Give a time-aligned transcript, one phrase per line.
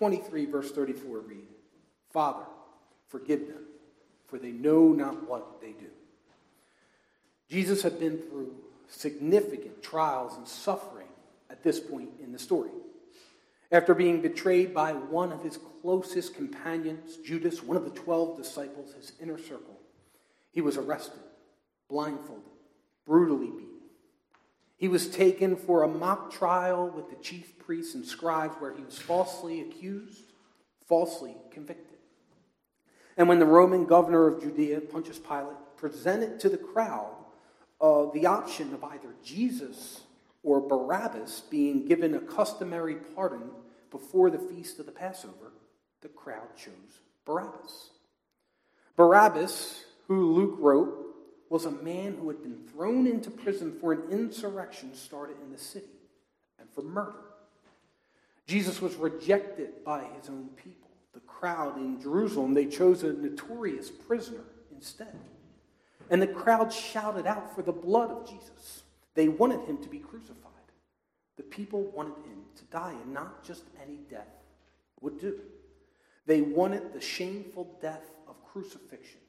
[0.00, 1.46] 23, verse 34 read,
[2.10, 2.46] Father,
[3.08, 3.64] forgive them,
[4.28, 5.90] for they know not what they do.
[7.50, 8.54] Jesus had been through
[8.88, 11.08] significant trials and suffering
[11.50, 12.70] at this point in the story.
[13.70, 18.94] After being betrayed by one of his closest companions, Judas, one of the twelve disciples,
[18.94, 19.78] his inner circle,
[20.50, 21.20] he was arrested,
[21.90, 22.44] blindfolded,
[23.06, 23.69] brutally beaten.
[24.80, 28.82] He was taken for a mock trial with the chief priests and scribes where he
[28.82, 30.32] was falsely accused,
[30.88, 31.98] falsely convicted.
[33.18, 37.14] And when the Roman governor of Judea, Pontius Pilate, presented to the crowd
[37.78, 40.00] uh, the option of either Jesus
[40.42, 43.50] or Barabbas being given a customary pardon
[43.90, 45.52] before the feast of the Passover,
[46.00, 47.90] the crowd chose Barabbas.
[48.96, 51.09] Barabbas, who Luke wrote,
[51.50, 55.58] was a man who had been thrown into prison for an insurrection started in the
[55.58, 55.86] city
[56.58, 57.12] and for murder.
[58.46, 60.88] Jesus was rejected by his own people.
[61.12, 65.18] The crowd in Jerusalem, they chose a notorious prisoner instead.
[66.08, 68.84] And the crowd shouted out for the blood of Jesus.
[69.14, 70.36] They wanted him to be crucified.
[71.36, 74.26] The people wanted him to die, and not just any death
[75.00, 75.38] would do.
[76.26, 79.20] They wanted the shameful death of crucifixion,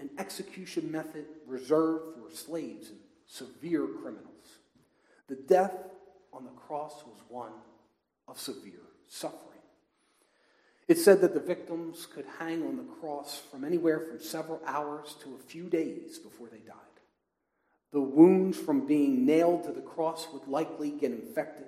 [0.00, 4.26] an execution method reserved for slaves and severe criminals.
[5.28, 5.74] The death
[6.32, 7.52] on the cross was one
[8.26, 9.46] of severe suffering.
[10.88, 15.14] It said that the victims could hang on the cross from anywhere from several hours
[15.22, 16.76] to a few days before they died.
[17.92, 21.66] The wounds from being nailed to the cross would likely get infected.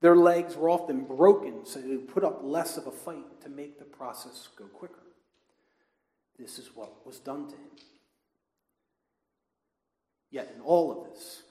[0.00, 3.48] Their legs were often broken, so they would put up less of a fight to
[3.48, 5.07] make the process go quicker.
[6.38, 7.70] This is what was done to him.
[10.30, 11.42] Yet, in all of this,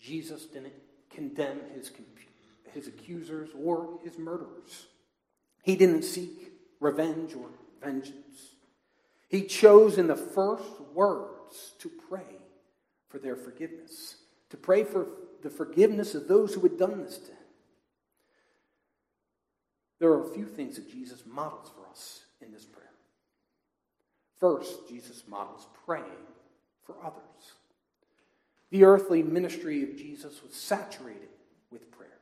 [0.00, 0.72] Jesus didn't
[1.10, 1.90] condemn his,
[2.72, 4.86] his accusers or his murderers.
[5.62, 7.48] He didn't seek revenge or
[7.82, 8.52] vengeance.
[9.28, 12.38] He chose in the first words to pray
[13.08, 14.16] for their forgiveness,
[14.50, 15.08] to pray for
[15.42, 17.36] the forgiveness of those who had done this to him.
[19.98, 22.85] There are a few things that Jesus models for us in this prayer.
[24.38, 26.04] First, Jesus models praying
[26.84, 27.54] for others.
[28.70, 31.28] The earthly ministry of Jesus was saturated
[31.70, 32.18] with prayer.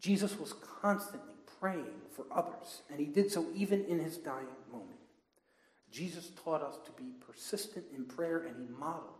[0.00, 4.98] Jesus was constantly praying for others, and he did so even in his dying moment.
[5.90, 9.12] Jesus taught us to be persistent in prayer, and he modeled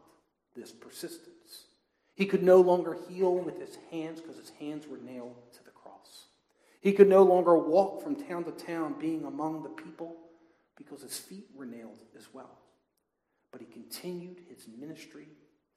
[0.55, 1.67] this persistence.
[2.15, 5.71] He could no longer heal with his hands because his hands were nailed to the
[5.71, 6.27] cross.
[6.81, 10.17] He could no longer walk from town to town being among the people
[10.83, 12.59] because his feet were nailed as well.
[13.51, 15.29] But he continued his ministry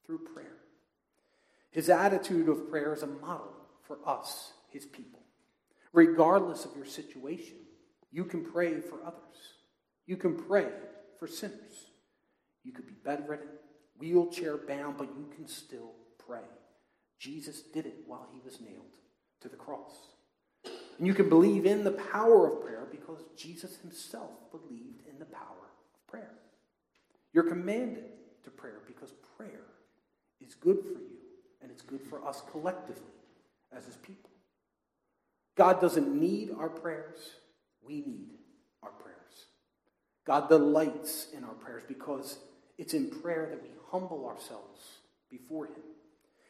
[0.05, 0.57] through prayer.
[1.71, 5.25] His attitude of prayer is a model for us, his people
[5.95, 7.55] regardless of your situation.
[8.11, 9.55] You can pray for others.
[10.05, 10.67] You can pray
[11.17, 11.89] for sinners.
[12.63, 13.47] You could be bedridden,
[13.97, 15.93] wheelchair bound, but you can still
[16.27, 16.43] pray.
[17.17, 18.99] Jesus did it while he was nailed
[19.41, 19.95] to the cross.
[20.97, 25.25] And you can believe in the power of prayer because Jesus himself believed in the
[25.25, 26.31] power of prayer.
[27.33, 28.05] You're commanded
[28.43, 29.65] to prayer because prayer
[30.39, 31.17] is good for you
[31.61, 33.03] and it's good for us collectively
[33.75, 34.29] as his people.
[35.55, 37.17] God doesn't need our prayers,
[37.81, 38.39] we need
[38.83, 39.15] our prayers.
[40.25, 42.39] God delights in our prayers because
[42.77, 44.81] it's in prayer that we humble ourselves
[45.29, 45.83] before Him.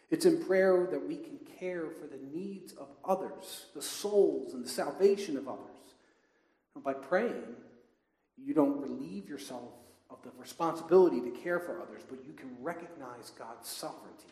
[0.09, 4.63] It's in prayer that we can care for the needs of others, the souls and
[4.63, 5.61] the salvation of others.
[6.75, 7.55] And by praying,
[8.37, 9.71] you don't relieve yourself
[10.09, 14.27] of the responsibility to care for others, but you can recognize God's sovereignty,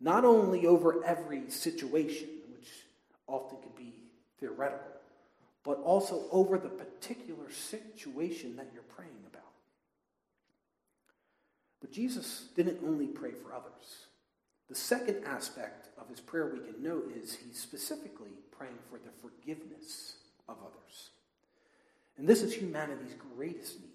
[0.00, 2.68] not only over every situation, which
[3.26, 3.92] often can be
[4.40, 4.86] theoretical,
[5.64, 9.42] but also over the particular situation that you're praying about.
[11.80, 14.05] But Jesus didn't only pray for others.
[14.68, 19.10] The second aspect of his prayer we can note is he's specifically praying for the
[19.20, 20.16] forgiveness
[20.48, 21.10] of others.
[22.18, 23.90] And this is humanity's greatest need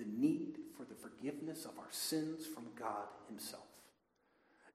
[0.00, 3.64] the need for the forgiveness of our sins from God Himself.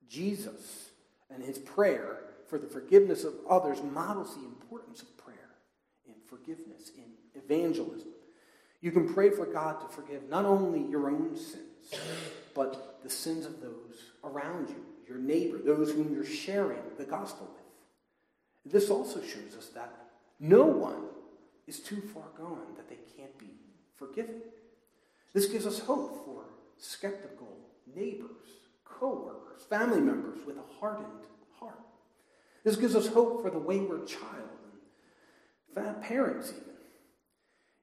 [0.08, 0.90] Jesus
[1.34, 5.56] and his prayer for the forgiveness of others models the importance of prayer
[6.08, 8.10] in forgiveness, in evangelism.
[8.82, 12.00] You can pray for God to forgive not only your own sins,
[12.54, 17.50] but the sins of those around you, your neighbor, those whom you're sharing the gospel
[17.54, 18.74] with.
[18.74, 19.94] This also shows us that
[20.40, 21.04] no one
[21.68, 23.52] is too far gone that they can't be
[23.96, 24.42] forgiven.
[25.34, 26.46] This gives us hope for
[26.78, 27.57] skeptical
[27.96, 28.48] neighbors,
[28.84, 31.08] co workers, family members with a hardened
[31.60, 31.80] heart.
[32.63, 34.50] this gives us hope for the wayward child
[35.75, 36.75] and parents, even.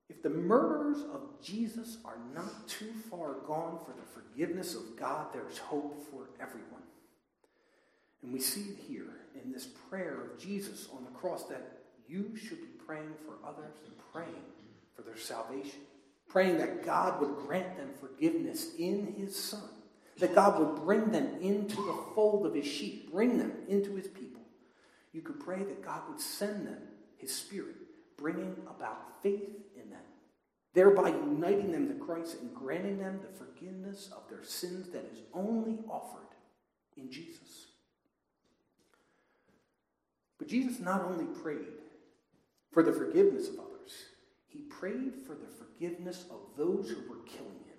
[0.09, 5.27] If the murderers of Jesus are not too far gone for the forgiveness of God,
[5.33, 6.83] there's hope for everyone.
[8.23, 12.37] And we see it here in this prayer of Jesus on the cross that you
[12.37, 14.45] should be praying for others and praying
[14.95, 15.81] for their salvation,
[16.29, 19.69] praying that God would grant them forgiveness in His Son,
[20.19, 24.09] that God would bring them into the fold of His sheep, bring them into His
[24.09, 24.43] people.
[25.13, 26.79] You could pray that God would send them
[27.17, 27.77] His Spirit,
[28.17, 30.01] bringing about faith in them,
[30.75, 35.19] thereby uniting them to Christ and granting them the forgiveness of their sins that is
[35.35, 36.29] only offered
[36.97, 37.72] in Jesus.
[40.43, 41.79] But Jesus not only prayed
[42.73, 43.93] for the forgiveness of others,
[44.49, 47.79] he prayed for the forgiveness of those who were killing him.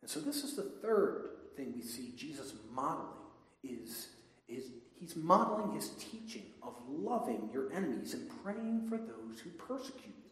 [0.00, 3.16] And so this is the third thing we see Jesus modeling
[3.64, 4.10] is,
[4.46, 10.04] is he's modeling his teaching of loving your enemies and praying for those who persecute
[10.06, 10.30] you.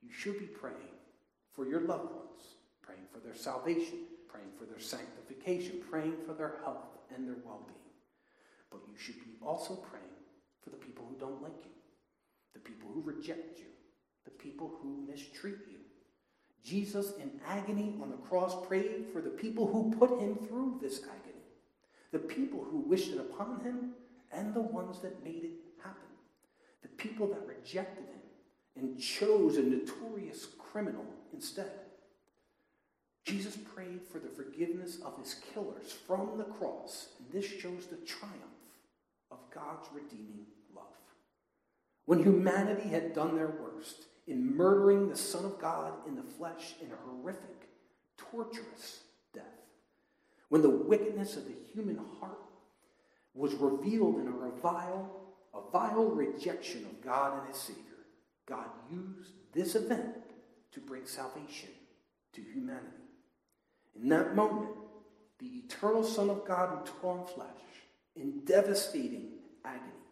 [0.00, 0.94] You should be praying
[1.56, 6.60] for your loved ones, praying for their salvation, praying for their sanctification, praying for their
[6.62, 7.83] health and their well-being.
[8.74, 10.18] But you should be also praying
[10.64, 11.70] for the people who don't like you
[12.54, 13.66] the people who reject you,
[14.24, 15.78] the people who mistreat you.
[16.64, 21.00] Jesus, in agony on the cross, prayed for the people who put him through this
[21.02, 21.44] agony,
[22.12, 23.90] the people who wished it upon him,
[24.32, 26.08] and the ones that made it happen,
[26.82, 28.20] the people that rejected him
[28.76, 31.70] and chose a notorious criminal instead.
[33.26, 37.96] Jesus prayed for the forgiveness of his killers from the cross, and this shows the
[37.96, 38.53] triumph
[39.84, 40.84] God's redeeming love.
[42.06, 46.74] when humanity had done their worst in murdering the Son of God in the flesh
[46.82, 47.68] in a horrific,
[48.16, 49.00] torturous
[49.32, 49.44] death,
[50.48, 52.38] when the wickedness of the human heart
[53.34, 55.10] was revealed in a revile,
[55.54, 57.82] a vile rejection of God and his Savior,
[58.46, 60.14] God used this event
[60.72, 61.70] to bring salvation
[62.34, 62.86] to humanity.
[64.00, 64.70] In that moment,
[65.38, 67.48] the eternal Son of God who took on flesh
[68.16, 70.04] in devastating agony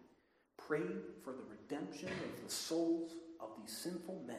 [0.57, 4.37] prayed for the redemption of the souls of these sinful men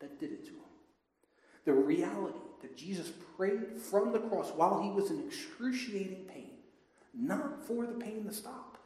[0.00, 0.60] that did it to him.
[1.64, 6.50] The reality that Jesus prayed from the cross while he was in excruciating pain,
[7.14, 8.78] not for the pain to stop,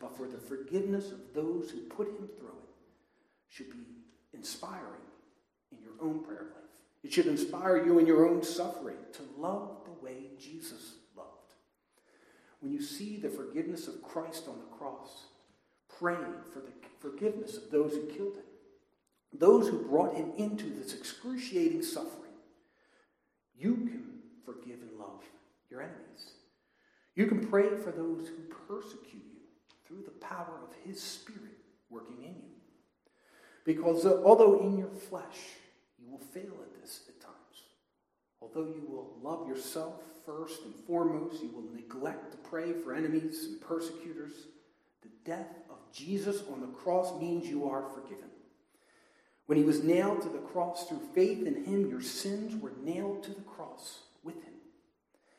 [0.00, 2.72] but for the forgiveness of those who put him through it,
[3.48, 3.86] should be
[4.34, 4.82] inspiring
[5.70, 6.62] in your own prayer life.
[7.04, 10.94] It should inspire you in your own suffering to love the way Jesus.
[12.62, 15.24] When you see the forgiveness of Christ on the cross,
[15.98, 18.44] praying for the forgiveness of those who killed him,
[19.32, 22.30] those who brought him into this excruciating suffering.
[23.58, 24.04] You can
[24.44, 25.22] forgive and love
[25.70, 26.32] your enemies.
[27.14, 29.40] You can pray for those who persecute you
[29.86, 31.58] through the power of his Spirit
[31.90, 32.52] working in you.
[33.64, 35.56] Because uh, although in your flesh
[35.98, 37.20] you will fail at this at
[38.42, 39.94] although you will love yourself
[40.26, 44.32] first and foremost, you will neglect to pray for enemies and persecutors,
[45.02, 48.30] the death of Jesus on the cross means you are forgiven.
[49.46, 53.22] When he was nailed to the cross through faith in him, your sins were nailed
[53.24, 54.54] to the cross with him.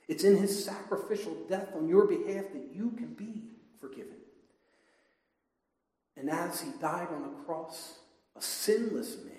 [0.08, 3.44] It's in his sacrificial death on your behalf that you can be
[3.80, 4.18] forgiven.
[6.18, 8.00] And as he died on the cross,
[8.36, 9.34] a sinless man,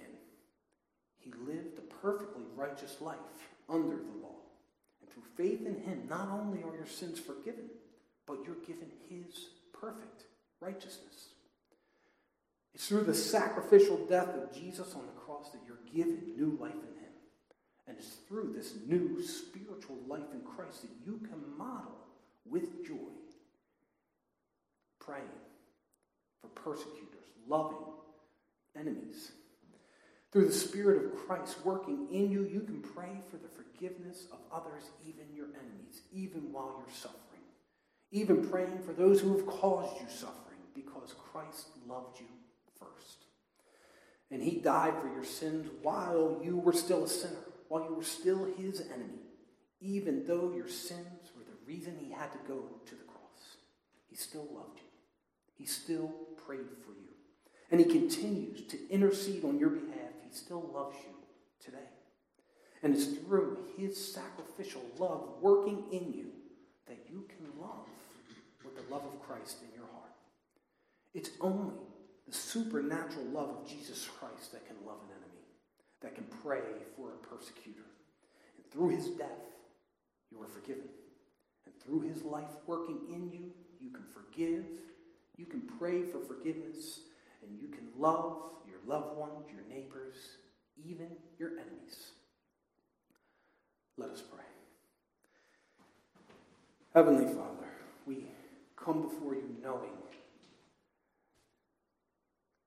[1.18, 3.18] he lived a perfectly righteous life
[3.68, 4.36] under the law.
[5.00, 7.68] And through faith in him, not only are your sins forgiven,
[8.26, 10.24] but you're given his perfect
[10.60, 11.28] righteousness.
[12.74, 16.72] It's through the sacrificial death of Jesus on the cross that you're given new life
[16.72, 17.12] in Him.
[17.86, 21.94] And it's through this new spiritual life in Christ that you can model
[22.44, 22.96] with joy
[24.98, 25.24] praying
[26.40, 27.76] for persecutors, loving
[28.78, 29.32] enemies.
[30.34, 34.40] Through the Spirit of Christ working in you, you can pray for the forgiveness of
[34.52, 37.20] others, even your enemies, even while you're suffering.
[38.10, 42.26] Even praying for those who have caused you suffering because Christ loved you
[42.80, 43.26] first.
[44.32, 47.36] And he died for your sins while you were still a sinner,
[47.68, 49.22] while you were still his enemy,
[49.80, 53.58] even though your sins were the reason he had to go to the cross.
[54.08, 54.90] He still loved you.
[55.54, 56.12] He still
[56.44, 57.14] prayed for you.
[57.70, 60.03] And he continues to intercede on your behalf.
[60.34, 61.14] Still loves you
[61.64, 61.88] today.
[62.82, 66.26] And it's through his sacrificial love working in you
[66.88, 67.86] that you can love
[68.64, 70.10] with the love of Christ in your heart.
[71.14, 71.74] It's only
[72.26, 75.44] the supernatural love of Jesus Christ that can love an enemy,
[76.02, 77.86] that can pray for a persecutor.
[78.56, 79.28] And through his death,
[80.32, 80.88] you are forgiven.
[81.64, 84.64] And through his life working in you, you can forgive,
[85.36, 87.00] you can pray for forgiveness,
[87.42, 88.42] and you can love
[88.86, 90.16] loved ones, your neighbors,
[90.84, 92.10] even your enemies.
[93.96, 94.44] Let us pray.
[96.94, 97.68] Heavenly Father,
[98.06, 98.26] we
[98.76, 99.90] come before you knowing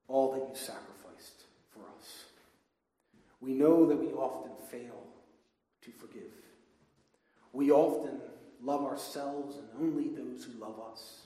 [0.08, 2.26] all that you sacrificed for us.
[3.42, 5.04] We know that we often fail
[5.82, 6.32] to forgive.
[7.54, 8.22] We often
[8.62, 11.22] love ourselves and only those who love us.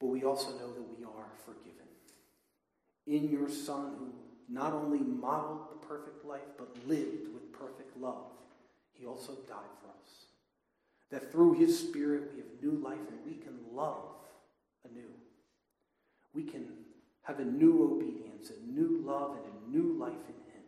[0.00, 1.91] But we also know that we are forgiven.
[3.06, 4.12] In your Son, who
[4.48, 8.26] not only modeled the perfect life, but lived with perfect love,
[8.92, 10.26] he also died for us.
[11.10, 14.14] That through his Spirit we have new life and we can love
[14.84, 15.10] anew.
[16.32, 16.66] We can
[17.22, 20.64] have a new obedience, a new love, and a new life in him.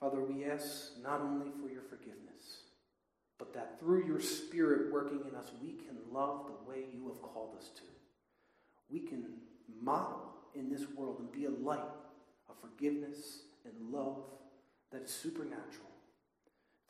[0.00, 2.64] Father, we ask not only for your forgiveness,
[3.38, 7.20] but that through your Spirit working in us, we can love the way you have
[7.22, 7.82] called us to.
[8.90, 9.24] We can
[9.82, 11.80] model in this world and be a light
[12.48, 14.22] of forgiveness and love
[14.92, 15.90] that is supernatural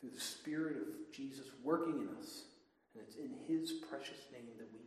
[0.01, 2.45] through the Spirit of Jesus working in us.
[2.95, 4.84] And it's in his precious name that we.